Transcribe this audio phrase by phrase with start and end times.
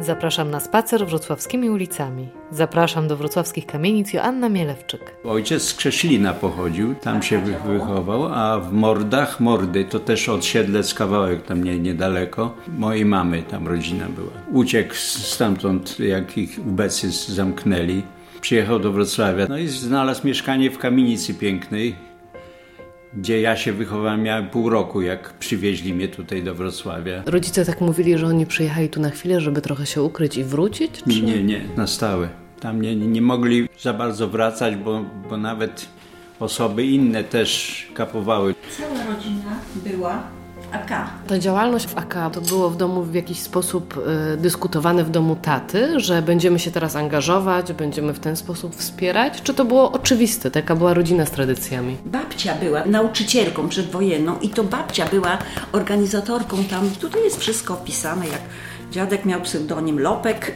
[0.00, 2.28] Zapraszam na spacer wrocławskimi ulicami.
[2.50, 5.00] Zapraszam do wrocławskich kamienic Joanna Mielewczyk.
[5.24, 10.94] Ojciec z Krzeszlina pochodził, tam się wychował, a w Mordach, Mordy, to też od Siedlec
[10.94, 14.30] kawałek tam nie, niedaleko, mojej mamy tam rodzina była.
[14.52, 18.02] Uciekł stamtąd, jak ich ubecy zamknęli.
[18.40, 21.94] Przyjechał do Wrocławia, no i znalazł mieszkanie w kamienicy pięknej,
[23.14, 27.22] gdzie ja się wychowałem, miałem pół roku, jak przywieźli mnie tutaj do Wrocławia.
[27.26, 31.02] Rodzice tak mówili, że oni przyjechali tu na chwilę, żeby trochę się ukryć i wrócić?
[31.02, 31.22] Czy...
[31.22, 32.28] Nie, nie, na stałe.
[32.60, 35.88] Tam nie, nie mogli za bardzo wracać, bo, bo nawet
[36.40, 38.54] osoby inne też kapowały.
[38.78, 40.22] Cała rodzina była
[40.72, 40.90] AK.
[41.26, 43.96] Ta działalność w AK to było w domu w jakiś sposób
[44.34, 49.42] y, dyskutowane w domu taty, że będziemy się teraz angażować, będziemy w ten sposób wspierać?
[49.42, 50.50] Czy to było oczywiste?
[50.50, 51.96] Taka była rodzina z tradycjami?
[52.04, 55.38] Babcia była nauczycielką przedwojenną i to babcia była
[55.72, 56.90] organizatorką tam.
[56.90, 58.40] Tutaj jest wszystko opisane, jak
[58.90, 60.52] dziadek miał pseudonim Lopek,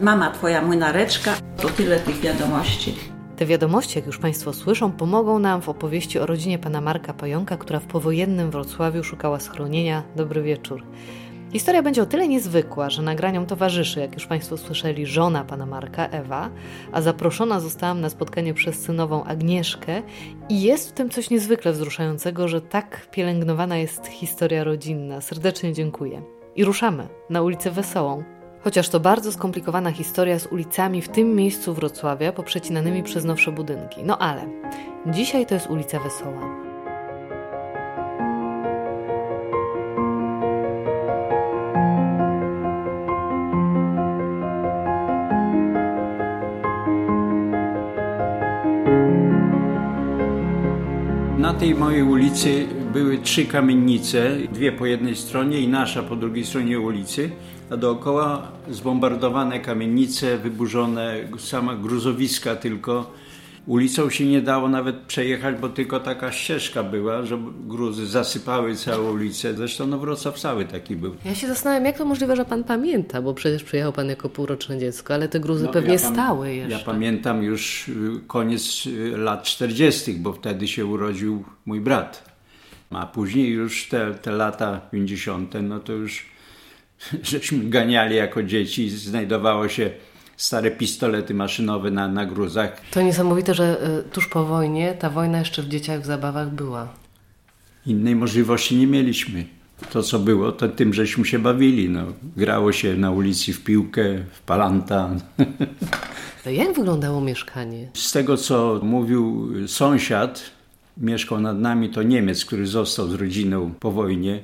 [0.00, 1.34] mama twoja młynareczka.
[1.56, 3.15] To tyle tych wiadomości.
[3.36, 7.56] Te wiadomości, jak już Państwo słyszą, pomogą nam w opowieści o rodzinie pana Marka Pająka,
[7.56, 10.02] która w powojennym Wrocławiu szukała schronienia.
[10.16, 10.82] Dobry wieczór.
[11.52, 16.08] Historia będzie o tyle niezwykła, że nagraniom towarzyszy, jak już Państwo słyszeli, żona pana Marka,
[16.08, 16.50] Ewa,
[16.92, 20.02] a zaproszona zostałam na spotkanie przez synową Agnieszkę
[20.48, 25.20] i jest w tym coś niezwykle wzruszającego, że tak pielęgnowana jest historia rodzinna.
[25.20, 26.22] Serdecznie dziękuję.
[26.56, 28.24] I ruszamy na ulicę Wesołą,
[28.66, 34.04] Chociaż to bardzo skomplikowana historia z ulicami w tym miejscu Wrocławia poprzecinanymi przez nowsze budynki.
[34.04, 34.48] No ale
[35.06, 36.40] dzisiaj to jest ulica Wesoła.
[51.38, 56.44] Na tej mojej ulicy były trzy kamienice, dwie po jednej stronie i nasza po drugiej
[56.44, 57.30] stronie ulicy
[57.70, 63.10] a dookoła zbombardowane kamienice, wyburzone, sama gruzowiska tylko.
[63.66, 69.12] Ulicą się nie dało nawet przejechać, bo tylko taka ścieżka była, że gruzy zasypały całą
[69.12, 69.54] ulicę.
[69.54, 71.14] Zresztą no Wrocław cały taki był.
[71.24, 74.78] Ja się zastanawiam, jak to możliwe, że pan pamięta, bo przecież przyjechał pan jako półroczne
[74.78, 76.78] dziecko, ale te gruzy no, pewnie ja stały jeszcze.
[76.78, 77.92] Ja pamiętam już y,
[78.26, 82.36] koniec y, lat 40., bo wtedy się urodził mój brat.
[82.90, 86.35] A później już te, te lata 50., no to już
[87.22, 89.90] żeśmy ganiali jako dzieci, znajdowało się
[90.36, 92.80] stare pistolety maszynowe na, na gruzach.
[92.90, 96.88] To niesamowite, że y, tuż po wojnie ta wojna jeszcze w dzieciach w zabawach była.
[97.86, 99.44] Innej możliwości nie mieliśmy.
[99.90, 101.88] To, co było, to tym żeśmy się bawili.
[101.88, 104.02] No, grało się na ulicy w piłkę,
[104.32, 105.10] w palanta.
[106.44, 107.88] To jak wyglądało mieszkanie?
[107.94, 110.42] Z tego, co mówił sąsiad,
[110.96, 114.40] mieszkał nad nami, to Niemiec, który został z rodziną po wojnie.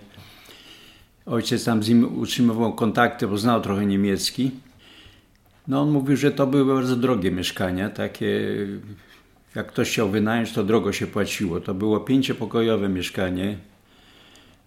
[1.27, 4.51] Ojciec tam z nim utrzymywał kontakty, bo znał trochę niemiecki.
[5.69, 8.57] No on mówił, że to były bardzo drogie mieszkania, takie
[9.55, 11.61] jak ktoś chciał wynająć, to drogo się płaciło.
[11.61, 13.59] To było pięciopokojowe mieszkanie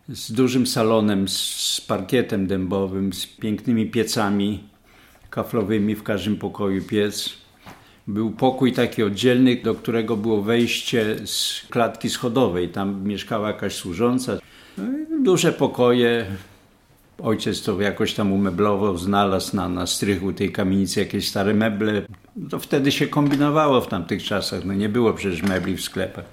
[0.09, 4.63] z dużym salonem, z parkietem dębowym, z pięknymi piecami
[5.29, 7.33] kaflowymi w każdym pokoju piec.
[8.07, 12.69] Był pokój taki oddzielny, do którego było wejście z klatki schodowej.
[12.69, 14.37] Tam mieszkała jakaś służąca.
[14.77, 16.25] No duże pokoje.
[17.23, 22.01] Ojciec to jakoś tam umeblował, znalazł na, na strychu tej kamienicy jakieś stare meble.
[22.49, 24.65] To wtedy się kombinowało w tamtych czasach.
[24.65, 26.25] No nie było przecież mebli w sklepach.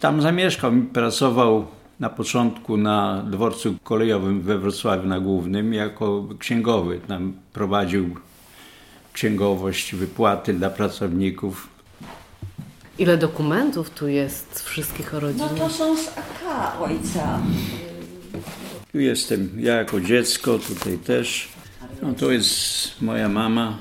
[0.00, 1.66] Tam zamieszkał, pracował
[2.00, 7.00] na początku na dworcu kolejowym we Wrocławiu na Głównym jako księgowy.
[7.08, 8.16] Tam prowadził
[9.12, 11.75] księgowość, wypłaty dla pracowników.
[12.98, 15.44] Ile dokumentów tu jest wszystkich o rodzinie?
[15.58, 17.40] No to są z AK ojca.
[18.92, 21.48] Tu jestem ja jako dziecko, tutaj też.
[22.02, 22.56] No to jest
[23.02, 23.78] moja mama.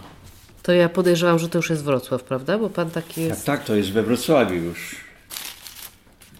[0.64, 2.58] To ja podejrzewam, że to już jest Wrocław, prawda?
[2.58, 3.46] Bo pan taki jest...
[3.46, 4.96] Tak, tak, to jest we Wrocławiu już.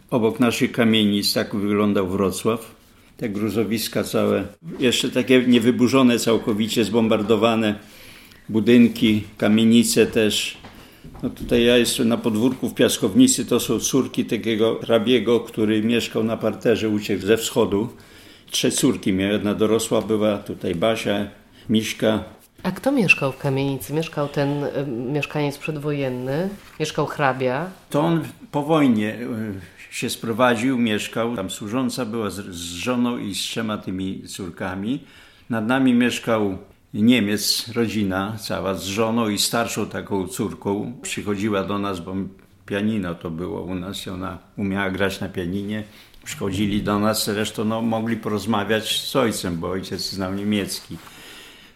[0.10, 2.76] Obok naszych kamienic tak wyglądał Wrocław.
[3.18, 4.44] Te gruzowiska całe,
[4.80, 7.76] jeszcze takie niewyburzone całkowicie, zbombardowane
[8.50, 10.58] budynki, kamienice też.
[11.24, 16.24] No tutaj ja jestem na podwórku w Piaskownicy, to są córki takiego hrabiego, który mieszkał
[16.24, 17.90] na parterze, uciekł ze wschodu.
[18.52, 21.28] Trzy córki miał, jedna dorosła była, tutaj Basia,
[21.70, 22.24] Miśka.
[22.64, 23.94] A kto mieszkał w kamienicy?
[23.94, 26.50] Mieszkał ten y, mieszkaniec przedwojenny,
[26.80, 27.70] mieszkał hrabia.
[27.90, 31.36] To on po wojnie y, się sprowadził, mieszkał.
[31.36, 35.00] Tam służąca była z, z żoną i z trzema tymi córkami.
[35.50, 36.58] Nad nami mieszkał
[37.02, 42.16] Niemiec, rodzina cała z żoną i starszą taką córką przychodziła do nas, bo
[42.66, 45.84] pianino to było u nas i ona umiała grać na pianinie.
[46.24, 50.98] Przychodzili do nas, zresztą no, mogli porozmawiać z ojcem, bo ojciec znał niemiecki.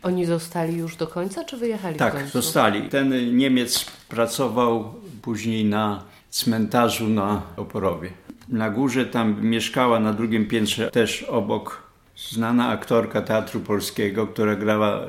[0.03, 2.89] Oni zostali już do końca, czy wyjechali Tak, zostali.
[2.89, 8.09] Ten Niemiec pracował później na cmentarzu na Oporowie.
[8.49, 11.88] Na górze tam mieszkała na drugim piętrze też obok
[12.27, 15.01] znana aktorka Teatru Polskiego, która grała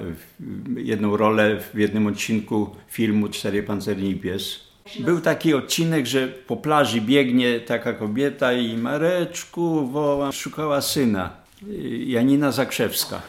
[0.77, 4.61] jedną rolę w jednym odcinku filmu Cztery Pancerni Pies.
[4.99, 11.31] Był taki odcinek, że po plaży biegnie taka kobieta i Mareczku woła, szukała syna.
[12.07, 13.23] Janina Zakrzewska.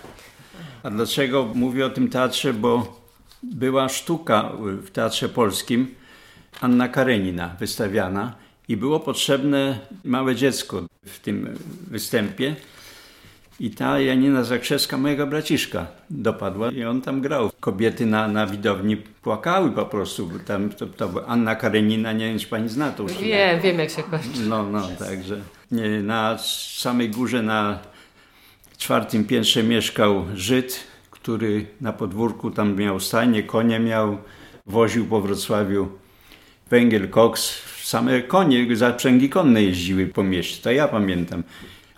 [0.83, 2.53] A dlaczego mówię o tym teatrze?
[2.53, 3.01] Bo
[3.43, 5.87] była sztuka w Teatrze Polskim
[6.61, 8.35] Anna Karenina wystawiana
[8.67, 11.57] i było potrzebne małe dziecko w tym
[11.87, 12.55] występie.
[13.59, 17.51] I ta Janina Zakrzewska, mojego braciszka, dopadła i on tam grał.
[17.59, 20.29] Kobiety na, na widowni płakały po prostu.
[20.45, 23.05] Tam, to, to Anna Karenina, nie wiem czy pani zna to.
[23.05, 24.41] Wiem, wiem jak się kończy.
[24.49, 26.37] No, no, także nie, na
[26.77, 27.79] samej górze na
[28.77, 34.17] czwartym piętrze mieszkał Żyd, który na podwórku tam miał stajnie, konie miał,
[34.65, 35.89] woził po Wrocławiu
[36.69, 37.61] węgiel, koks.
[37.83, 41.43] Same konie, zaprzęgi konne jeździły po mieście, to ja pamiętam.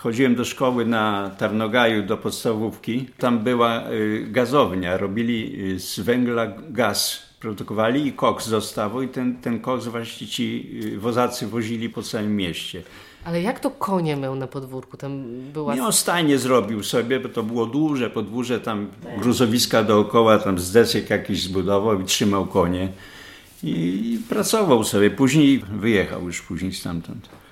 [0.04, 3.06] Chodziłem do szkoły na Tarnogaju, do podstawówki.
[3.18, 9.38] Tam była y, gazownia, robili y, z węgla gaz, produkowali i koks zostawał i ten,
[9.38, 12.84] ten koks właśnie ci y, wozacy wozili po całym mieście.
[13.26, 14.98] Ale jak to konie miał na podwórku?
[14.98, 15.24] Tam
[15.54, 15.76] była...
[15.76, 18.88] Nie, on stajnie zrobił sobie, bo to było duże podwórze, tam
[19.20, 22.90] gruzowiska dookoła, tam z desek jakiś zbudował i trzymał konie.
[23.64, 25.12] I pracował sobie.
[25.12, 27.43] Później wyjechał już później stamtąd.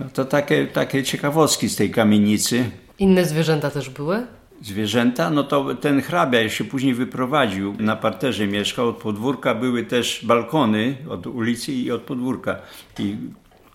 [0.00, 2.70] No to takie, takie ciekawostki z tej kamienicy.
[2.98, 4.26] Inne zwierzęta też były?
[4.62, 10.24] Zwierzęta, no to ten hrabia się później wyprowadził, na parterze mieszkał, od podwórka były też
[10.24, 12.56] balkony od ulicy i od podwórka.
[12.98, 13.16] I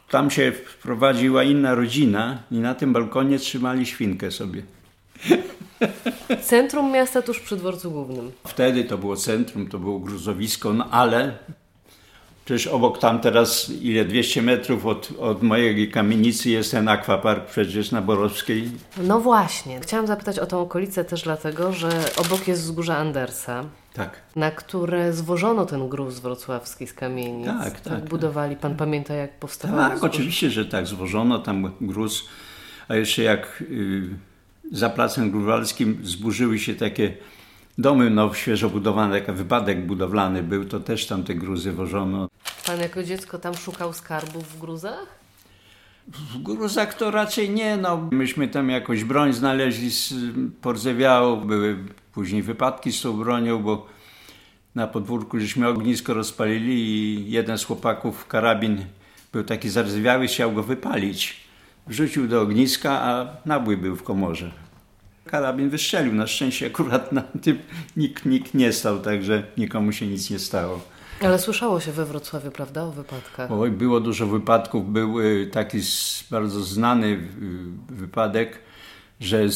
[0.10, 4.64] tam się wprowadziła inna rodzina i na tym balkonie trzymali świnkę sobie.
[6.42, 8.32] Centrum miasta tuż przy dworcu głównym.
[8.48, 11.38] Wtedy to było centrum, to było gruzowisko, no ale
[12.46, 17.92] Przecież obok tam teraz, ile 200 metrów od, od mojej kamienicy jest ten akwapark przecież
[17.92, 18.72] na Borowskiej.
[18.98, 19.80] No właśnie.
[19.80, 23.66] Chciałam zapytać o tą okolicę też dlatego, że obok jest wzgórze Andersa.
[23.94, 24.22] Tak.
[24.36, 27.48] Na które zwożono ten gruz wrocławski z kamienic.
[27.48, 27.94] Tak, tak.
[27.94, 28.10] tak.
[28.10, 28.56] budowali.
[28.56, 30.88] Pan pamięta jak powstawał Tak, oczywiście, że tak.
[30.88, 32.28] Zwożono tam gruz.
[32.88, 34.04] A jeszcze jak y,
[34.72, 37.14] za Placem Grunwaldzkim zburzyły się takie
[37.78, 42.28] domy no, świeżo budowane, jak wypadek budowlany był, to też tam te gruzy wożono.
[42.68, 45.24] Pan jako dziecko tam szukał skarbów w gruzach?
[46.08, 48.10] W gruzach to raczej nie, no.
[48.12, 49.90] Myśmy tam jakoś broń znaleźli,
[50.62, 51.78] porzewiało, były
[52.14, 53.88] później wypadki z tą bronią, bo
[54.76, 58.86] na podwórku żeśmy ognisko rozpalili i jeden z chłopaków, karabin,
[59.34, 61.44] był taki zardzewiały, chciał go wypalić.
[61.88, 64.52] Wrzucił do ogniska, a nabój był w komorze
[65.26, 66.14] karabin wystrzelił.
[66.14, 67.60] Na szczęście akurat na tym
[67.98, 70.82] nikt, nikt nie stał, także nikomu się nic nie stało.
[71.22, 73.52] Ale słyszało się we Wrocławiu, prawda, o wypadkach?
[73.52, 74.94] Oj, było dużo wypadków.
[74.94, 75.16] Był
[75.52, 75.78] taki
[76.32, 77.20] bardzo znany
[77.90, 78.60] wypadek,
[79.20, 79.50] że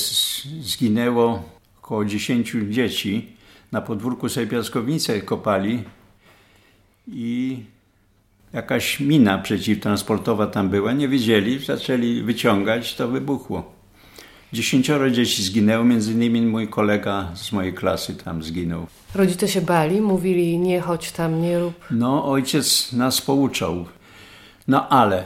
[0.62, 1.44] zginęło
[1.82, 3.38] około 10 dzieci.
[3.72, 5.84] Na podwórku sobie piaskownicę kopali
[7.08, 7.60] i
[8.54, 10.94] jakaś mina przeciwtransportowa tam była.
[10.94, 13.77] Nie wiedzieli, zaczęli wyciągać, to wybuchło.
[14.54, 18.88] Dziesięcioro dzieci zginęło, między innymi mój kolega z mojej klasy tam zginął.
[19.16, 21.74] Rodzice się bali, mówili nie chodź tam, nie rób.
[21.92, 23.86] No, ojciec nas pouczał.
[24.68, 25.26] No ale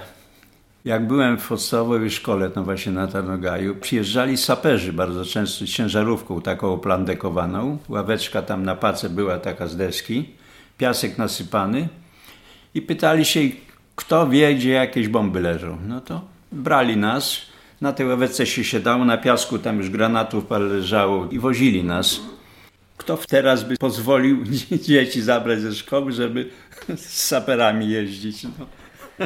[0.86, 6.74] jak byłem w podstawowej szkole, no właśnie na Tarnogaju, przyjeżdżali saperzy bardzo często ciężarówką taką
[6.74, 7.78] oplandekowaną.
[7.90, 10.30] Ławeczka tam na pace była taka z deski,
[10.78, 11.88] piasek nasypany
[12.74, 13.40] i pytali się,
[13.96, 15.78] kto wie, gdzie jakieś bomby leżą.
[15.88, 17.42] No to brali nas,
[17.82, 22.20] na tej ławeczce się siadało, na piasku tam już granatów parę leżało i wozili nas.
[22.98, 24.44] Kto teraz by pozwolił
[24.88, 26.50] dzieci zabrać ze szkoły, żeby
[26.96, 28.44] z saperami jeździć?
[28.44, 28.66] No.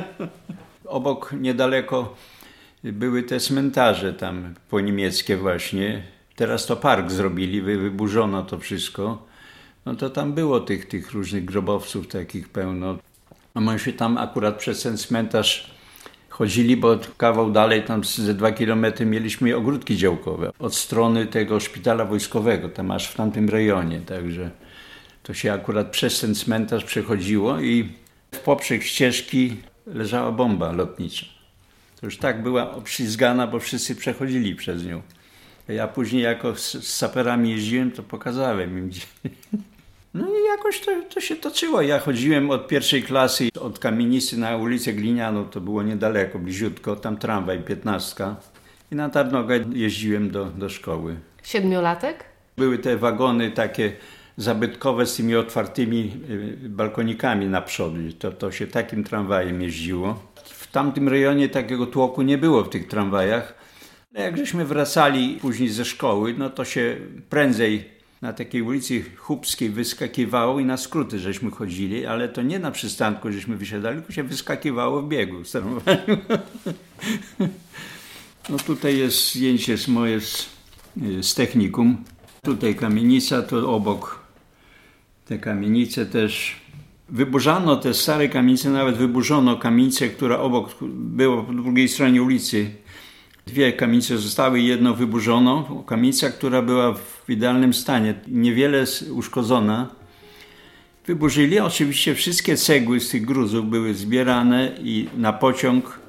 [0.86, 2.16] Obok niedaleko
[2.84, 6.04] były te cmentarze tam po niemieckie właśnie.
[6.36, 9.26] Teraz to park zrobili, wyburzono to wszystko.
[9.86, 12.98] No to tam było tych, tych różnych grobowców takich pełno.
[13.54, 15.75] A myśmy tam akurat przez ten cmentarz
[16.38, 20.52] chodzili, bo kawał dalej, tam ze dwa kilometry mieliśmy ogródki działkowe.
[20.60, 24.52] Od strony tego szpitala wojskowego, tam aż w tamtym rejonie, także
[25.24, 27.90] to się akurat przez ten cmentarz przechodziło i
[28.32, 31.26] w poprzek ścieżki leżała bomba lotnicza.
[32.00, 35.02] To już tak była obślizgana, bo wszyscy przechodzili przez nią.
[35.68, 39.02] Ja później jako z, z saperami jeździłem, to pokazałem im gdzie.
[40.16, 41.82] No i jakoś to, to, się toczyło.
[41.82, 47.18] Ja chodziłem od pierwszej klasy, od kamienicy na ulicę Glinianą, to było niedaleko, bliziutko, tam
[47.18, 48.36] tramwaj, piętnastka.
[48.92, 51.16] I na Tarnogę jeździłem do, do szkoły.
[51.44, 52.24] Siedmiolatek?
[52.58, 53.92] Były te wagony takie
[54.38, 56.12] zabytkowe z tymi otwartymi
[56.64, 58.00] y, balkonikami na przodu.
[58.20, 60.20] To, to się takim tramwajem jeździło.
[60.44, 63.56] W tamtym rejonie takiego tłoku nie było w tych tramwajach.
[64.14, 66.98] Jak żeśmy wracali później ze szkoły, no to się
[67.30, 67.95] prędzej
[68.26, 73.32] na takiej ulicy Chubskiej wyskakiwało i na skróty żeśmy chodzili, ale to nie na przystanku
[73.32, 76.18] żeśmy wysiadali, tylko się wyskakiwało w biegu z tramwaju.
[78.50, 80.50] No tutaj jest zdjęcie z moje z,
[81.22, 82.04] z technikum.
[82.42, 84.20] Tutaj kamienica, to obok
[85.26, 86.56] te kamienice też.
[87.10, 92.72] Wyburzano te stare kamienice, nawet wyburzono kamienicę, która obok była po drugiej stronie ulicy.
[93.48, 95.84] Dwie kamienice zostały, jedno wyburzono.
[95.88, 99.90] Kamienica, która była w idealnym stanie, niewiele uszkodzona.
[101.08, 101.60] Wyburzyli.
[101.60, 106.00] Oczywiście wszystkie cegły z tych gruzów były zbierane i na pociąg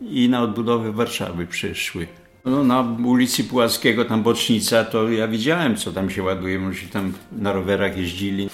[0.00, 2.06] i na odbudowę Warszawy przyszły.
[2.44, 7.12] No, na ulicy Pułackiego, tam bocznica, to ja widziałem, co tam się ładuje, może tam
[7.32, 8.48] na rowerach jeździli.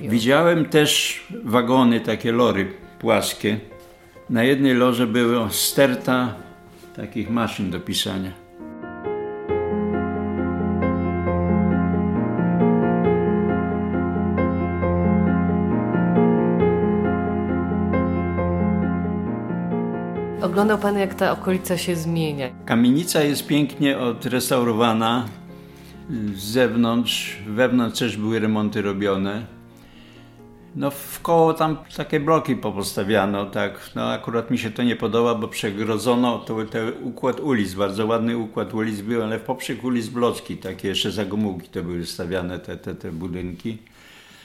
[0.00, 3.60] Widziałem też wagony, takie lory płaskie.
[4.30, 6.34] Na jednej lorze były sterta
[6.96, 8.30] takich maszyn do pisania.
[20.42, 22.48] Oglądał Pan, jak ta okolica się zmienia.
[22.64, 25.28] Kamienica jest pięknie odrestaurowana
[26.34, 27.38] z zewnątrz.
[27.46, 29.53] Wewnątrz też były remonty robione.
[30.76, 33.90] No w koło tam takie bloki popostawiano, tak.
[33.94, 38.38] No akurat mi się to nie podoba, bo przegrodzono to, ten układ ulic, bardzo ładny
[38.38, 42.76] układ ulic był, ale w poprzek ulic bloczki, takie jeszcze zagomułki to były stawiane te,
[42.76, 43.78] te, te budynki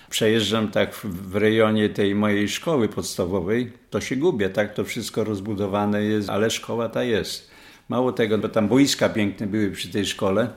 [0.09, 6.03] przejeżdżam tak w rejonie tej mojej szkoły podstawowej, to się gubię, tak to wszystko rozbudowane
[6.03, 7.51] jest, ale szkoła ta jest.
[7.89, 10.49] Mało tego, bo tam boiska piękne były przy tej szkole.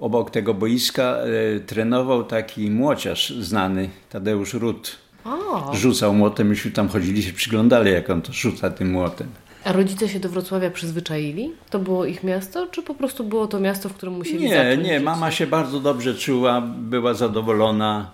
[0.00, 4.96] Obok tego boiska e, trenował taki młociarz znany, Tadeusz Rut.
[5.24, 5.74] O.
[5.74, 9.28] Rzucał młotem, myśmy tam chodzili, się przyglądali, jak on to rzuca tym młotem.
[9.64, 11.52] A rodzice się do Wrocławia przyzwyczaili?
[11.70, 15.00] To było ich miasto, czy po prostu było to miasto, w którym musieli nie, nie,
[15.00, 18.10] mama się bardzo dobrze czuła, była zadowolona.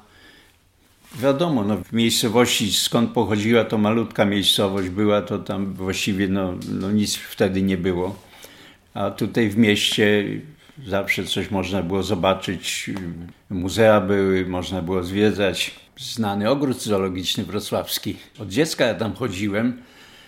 [1.14, 6.90] Wiadomo, no, w miejscowości, skąd pochodziła, to malutka miejscowość była, to tam właściwie no, no
[6.90, 8.16] nic wtedy nie było.
[8.94, 10.24] A tutaj w mieście
[10.86, 12.90] zawsze coś można było zobaczyć.
[13.50, 15.74] Muzea były, można było zwiedzać.
[15.98, 18.16] Znany ogród zoologiczny wrocławski.
[18.38, 19.82] Od dziecka ja tam chodziłem,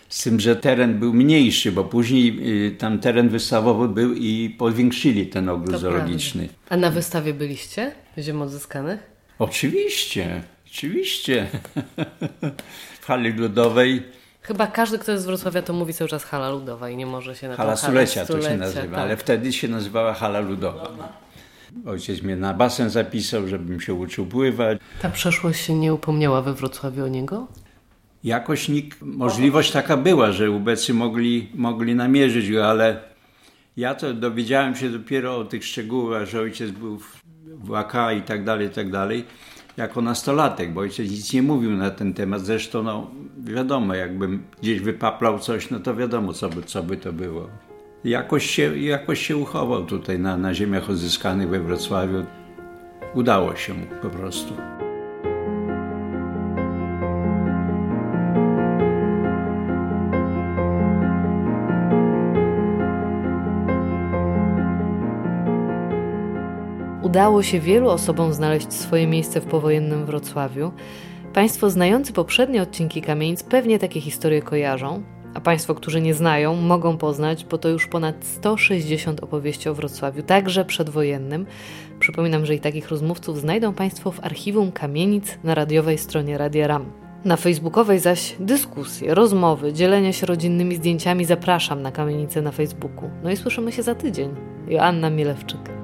[0.08, 5.26] z tym, że teren był mniejszy, bo później y, tam teren wystawowy był i powiększyli
[5.26, 6.46] ten ogród to zoologiczny.
[6.46, 6.66] Prawda.
[6.68, 7.92] A na wystawie byliście?
[8.18, 9.00] Ziem odzyskanych?
[9.38, 10.42] Oczywiście.
[10.66, 11.46] Oczywiście.
[13.00, 14.02] w hali ludowej.
[14.42, 17.36] Chyba każdy, kto jest z Wrocławia, to mówi cały czas hala ludowa i nie może
[17.36, 18.98] się na Hala stulecia to się nazywa, tak.
[18.98, 20.88] ale wtedy się nazywała hala ludowa.
[21.86, 24.78] Ojciec mnie na basen zapisał, żebym się uczył pływać.
[25.02, 27.46] Ta przeszłość się nie upomniała we Wrocławiu o niego?
[28.24, 33.00] Jakoś nikt, możliwość taka była, że ubecy mogli, mogli namierzyć go, ale
[33.76, 37.00] ja to dowiedziałem się dopiero o tych szczegółach, że ojciec był
[37.44, 39.24] w AK i tak dalej, i tak dalej
[39.76, 42.40] jako nastolatek, bo ojciec nic nie mówił na ten temat.
[42.40, 47.12] Zresztą, no, wiadomo, jakbym gdzieś wypaplał coś, no to wiadomo, co by, co by to
[47.12, 47.48] było.
[48.04, 52.24] Jakoś się, jakoś się uchował tutaj na, na ziemiach odzyskanych we Wrocławiu.
[53.14, 54.54] Udało się mu po prostu.
[67.12, 70.72] Udało się wielu osobom znaleźć swoje miejsce w powojennym Wrocławiu.
[71.32, 75.02] Państwo znający poprzednie odcinki Kamienic pewnie takie historie kojarzą,
[75.34, 80.22] a Państwo, którzy nie znają, mogą poznać, bo to już ponad 160 opowieści o Wrocławiu,
[80.22, 81.46] także przedwojennym.
[81.98, 86.92] Przypominam, że i takich rozmówców znajdą Państwo w archiwum Kamienic na radiowej stronie Radia RAM.
[87.24, 93.10] Na facebookowej zaś dyskusje, rozmowy, dzielenie się rodzinnymi zdjęciami zapraszam na kamienicę na Facebooku.
[93.22, 94.34] No i słyszymy się za tydzień.
[94.68, 95.81] Joanna Milewczyk.